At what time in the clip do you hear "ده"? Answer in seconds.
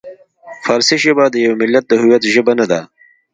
2.71-2.81